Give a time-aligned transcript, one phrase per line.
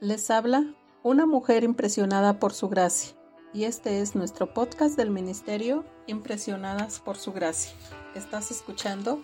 [0.00, 0.64] Les habla
[1.02, 3.14] una mujer impresionada por su gracia
[3.52, 7.74] y este es nuestro podcast del Ministerio Impresionadas por su gracia.
[8.14, 9.22] Estás escuchando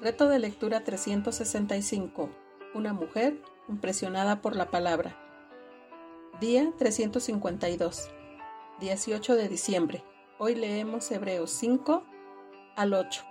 [0.00, 2.30] Reto de Lectura 365.
[2.74, 5.18] Una mujer impresionada por la palabra.
[6.40, 8.08] Día 352.
[8.78, 10.04] 18 de diciembre.
[10.38, 12.04] Hoy leemos Hebreos 5
[12.76, 13.24] al 8.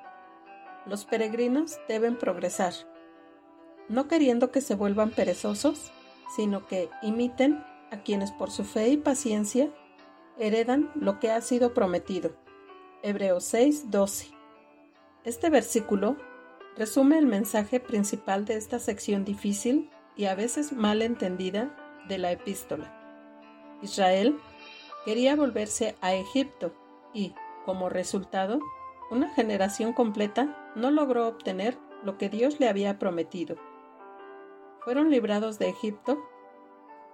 [0.85, 2.73] Los peregrinos deben progresar,
[3.87, 5.93] no queriendo que se vuelvan perezosos,
[6.35, 9.69] sino que imiten a quienes por su fe y paciencia
[10.37, 12.35] heredan lo que ha sido prometido.
[13.03, 14.27] Hebreos 6, 12.
[15.23, 16.17] Este versículo
[16.75, 21.75] resume el mensaje principal de esta sección difícil y a veces mal entendida
[22.07, 22.91] de la epístola.
[23.81, 24.39] Israel
[25.05, 26.73] quería volverse a Egipto
[27.13, 27.33] y,
[27.65, 28.59] como resultado,
[29.11, 33.55] una generación completa no logró obtener lo que Dios le había prometido.
[34.83, 36.21] Fueron librados de Egipto,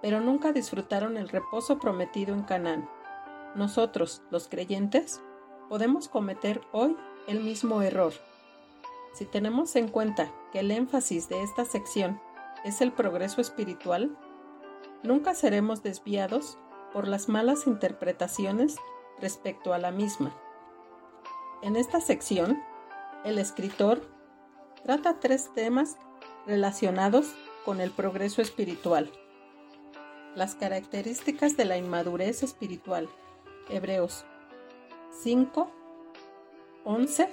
[0.02, 2.90] pero nunca disfrutaron el reposo prometido en Canaán.
[3.56, 5.22] Nosotros, los creyentes,
[5.70, 6.98] podemos cometer hoy
[7.28, 8.14] el mismo error.
[9.14, 12.20] Si tenemos en cuenta que el énfasis de esta sección
[12.64, 14.18] es el progreso espiritual,
[15.04, 16.58] nunca seremos desviados
[16.92, 18.78] por las malas interpretaciones
[19.20, 20.34] respecto a la misma.
[21.62, 22.60] En esta sección,
[23.24, 24.02] el escritor
[24.84, 25.98] trata tres temas
[26.48, 29.12] relacionados con el progreso espiritual.
[30.36, 33.10] Las características de la inmadurez espiritual.
[33.70, 34.26] Hebreos
[35.22, 35.70] 5,
[36.86, 37.30] 11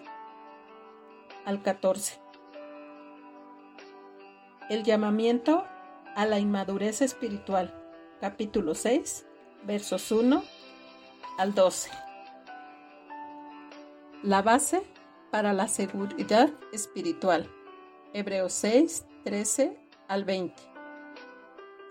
[1.44, 2.20] al 14.
[4.68, 5.64] El llamamiento
[6.16, 7.72] a la inmadurez espiritual.
[8.20, 9.26] Capítulo 6,
[9.64, 10.42] versos 1
[11.38, 11.90] al 12.
[14.22, 14.82] La base
[15.30, 17.48] para la seguridad espiritual.
[18.12, 20.54] Hebreos 6, 13 al 20.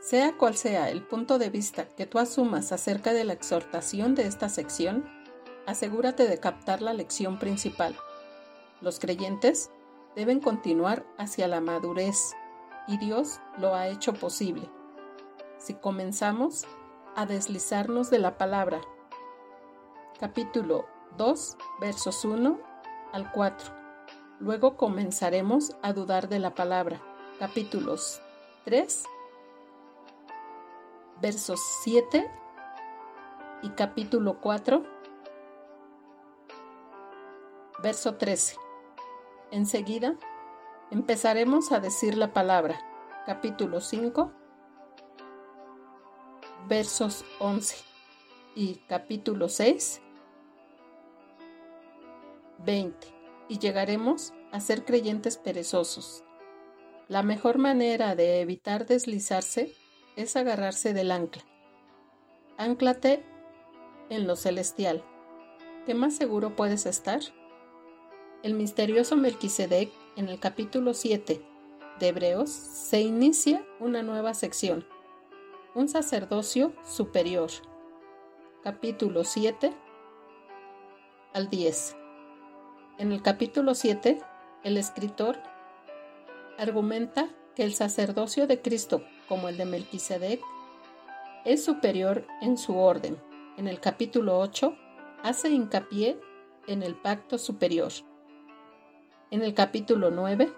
[0.01, 4.27] Sea cual sea el punto de vista que tú asumas acerca de la exhortación de
[4.27, 5.03] esta sección,
[5.65, 7.95] asegúrate de captar la lección principal.
[8.81, 9.71] Los creyentes
[10.15, 12.33] deben continuar hacia la madurez
[12.87, 14.69] y Dios lo ha hecho posible.
[15.57, 16.65] Si comenzamos
[17.15, 18.81] a deslizarnos de la palabra.
[20.19, 20.85] Capítulo
[21.17, 22.59] 2, versos 1
[23.11, 23.73] al 4.
[24.39, 27.01] Luego comenzaremos a dudar de la palabra
[27.39, 28.21] capítulos
[28.65, 29.03] 3,
[31.21, 32.29] versos 7
[33.63, 34.83] y capítulo 4,
[37.81, 38.57] verso 13.
[39.51, 40.15] Enseguida
[40.91, 42.79] empezaremos a decir la palabra,
[43.25, 44.31] capítulo 5,
[46.67, 47.77] versos 11
[48.55, 50.01] y capítulo 6,
[52.59, 53.07] 20.
[53.47, 56.24] Y llegaremos a ser creyentes perezosos,
[57.07, 59.73] la mejor manera de evitar deslizarse
[60.15, 61.43] es agarrarse del ancla.
[62.57, 63.23] Ánclate
[64.09, 65.03] en lo celestial.
[65.85, 67.19] ¿Qué más seguro puedes estar?
[68.41, 71.41] El misterioso Melquisedec, en el capítulo 7
[71.99, 74.85] de Hebreos, se inicia una nueva sección,
[75.75, 77.51] un sacerdocio superior.
[78.63, 79.73] Capítulo 7
[81.33, 81.97] al 10.
[82.97, 84.19] En el capítulo 7,
[84.63, 85.37] el escritor
[86.57, 90.41] argumenta que el sacerdocio de Cristo, como el de Melquisedec,
[91.45, 93.17] es superior en su orden.
[93.57, 94.75] En el capítulo 8
[95.23, 96.19] hace hincapié
[96.67, 97.91] en el pacto superior.
[99.31, 100.51] En el capítulo 9,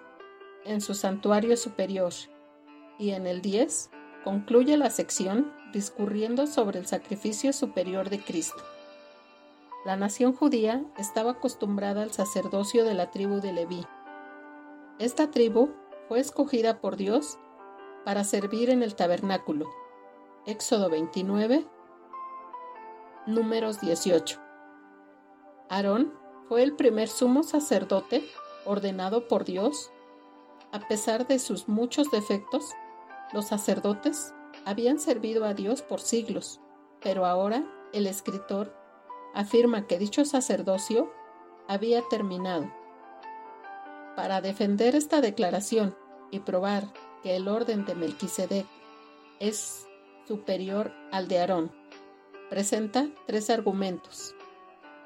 [0.64, 2.12] en su santuario superior.
[2.98, 3.90] Y en el 10
[4.24, 8.62] concluye la sección discurriendo sobre el sacrificio superior de Cristo.
[9.84, 13.86] La nación judía estaba acostumbrada al sacerdocio de la tribu de Leví.
[14.98, 15.70] Esta tribu
[16.08, 17.38] fue escogida por Dios
[18.04, 19.68] para servir en el tabernáculo.
[20.46, 21.66] Éxodo 29,
[23.26, 24.40] números 18.
[25.68, 26.14] Aarón
[26.48, 28.24] fue el primer sumo sacerdote
[28.64, 29.92] ordenado por Dios.
[30.72, 32.72] A pesar de sus muchos defectos,
[33.34, 34.32] los sacerdotes
[34.64, 36.60] habían servido a Dios por siglos,
[37.02, 38.74] pero ahora el escritor
[39.34, 41.12] afirma que dicho sacerdocio
[41.68, 42.77] había terminado
[44.18, 45.94] para defender esta declaración
[46.32, 46.92] y probar
[47.22, 48.66] que el orden de Melquisedec
[49.38, 49.86] es
[50.26, 51.70] superior al de Aarón,
[52.50, 54.34] presenta tres argumentos.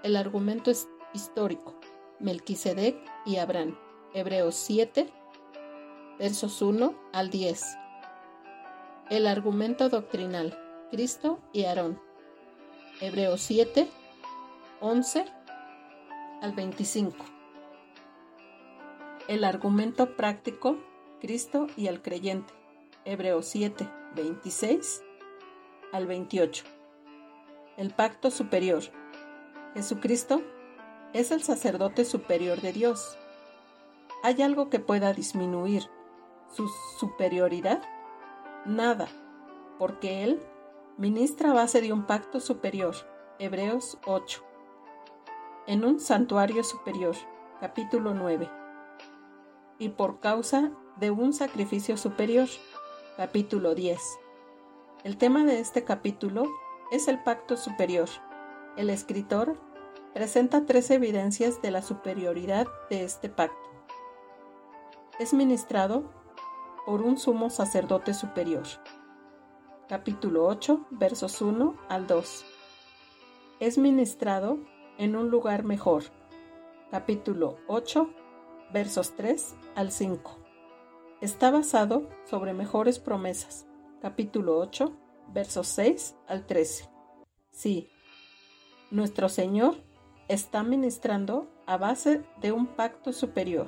[0.03, 0.73] El argumento
[1.13, 1.79] histórico,
[2.21, 3.77] Melquisedec y Abraham,
[4.15, 5.07] Hebreos 7,
[6.19, 7.67] versos 1 al 10.
[9.11, 10.59] El argumento doctrinal,
[10.91, 12.01] Cristo y Aarón,
[13.03, 13.91] Hebreos 7,
[14.81, 15.27] 11
[16.41, 17.32] al 25.
[19.29, 20.79] El argumento práctico,
[21.21, 22.53] Cristo y el creyente.
[23.05, 25.01] Hebreos 7, 26
[25.93, 26.65] al 28.
[27.77, 28.83] El pacto superior.
[29.75, 30.43] Jesucristo
[31.13, 33.17] es el sacerdote superior de Dios.
[34.25, 35.89] ¿Hay algo que pueda disminuir
[36.51, 37.81] su superioridad?
[38.67, 39.09] Nada,
[39.79, 40.43] porque Él
[40.99, 42.97] ministra a base de un pacto superior.
[43.39, 44.43] Hebreos 8.
[45.69, 47.15] En un santuario superior.
[47.61, 48.62] Capítulo 9.
[49.83, 50.71] Y por causa
[51.01, 52.47] de un sacrificio superior.
[53.17, 54.01] Capítulo 10.
[55.03, 56.45] El tema de este capítulo
[56.93, 58.09] es el pacto superior.
[58.77, 59.59] El escritor
[60.15, 63.59] presenta tres evidencias de la superioridad de este pacto.
[65.19, 66.05] Es ministrado
[66.87, 68.63] por un sumo sacerdote superior.
[69.89, 72.45] Capítulo 8, versos 1 al 2.
[73.59, 74.61] Es ministrado
[74.97, 76.05] en un lugar mejor.
[76.93, 78.22] Capítulo 8,
[78.73, 80.39] versos 3 al 5.
[81.21, 83.67] Está basado sobre mejores promesas.
[84.01, 84.97] Capítulo 8,
[85.29, 86.89] versos 6 al 13.
[87.51, 87.91] Sí,
[88.91, 89.77] nuestro Señor
[90.29, 93.67] está ministrando a base de un pacto superior.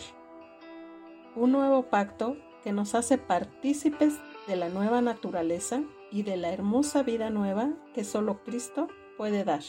[1.36, 4.14] Un nuevo pacto que nos hace partícipes
[4.48, 9.62] de la nueva naturaleza y de la hermosa vida nueva que solo Cristo puede dar.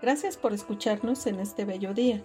[0.00, 2.24] Gracias por escucharnos en este bello día.